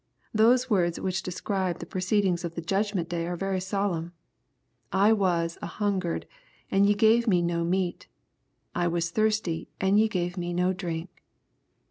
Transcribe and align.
Those 0.33 0.67
words 0.67 0.99
which 0.99 1.21
describe 1.21 1.77
the 1.77 1.85
proceed 1.85 2.25
ings 2.25 2.43
of 2.43 2.55
the 2.55 2.61
Judgment 2.61 3.07
day 3.07 3.27
are 3.27 3.35
very 3.35 3.59
solemn," 3.59 4.13
I 5.07 5.13
was 5.13 5.59
an 5.61 5.67
hungered 5.67 6.25
and 6.71 6.87
ye 6.87 6.95
gave 6.95 7.27
me 7.27 7.43
no 7.43 7.63
meat, 7.63 8.07
I 8.73 8.87
was 8.87 9.11
thirsty 9.11 9.69
and 9.79 9.99
ye 9.99 10.07
gave 10.07 10.37
me 10.37 10.53
no 10.53 10.73
drink." 10.73 11.21